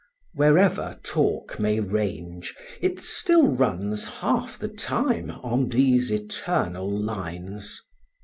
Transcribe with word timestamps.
Wherever 0.33 0.99
talk 1.03 1.59
may 1.59 1.79
range, 1.79 2.55
it 2.81 3.03
still 3.03 3.49
runs 3.49 4.03
half 4.03 4.57
the 4.57 4.67
time 4.67 5.29
on 5.43 5.69
these 5.69 6.09
eternal 6.11 6.89
lines. 6.89 7.79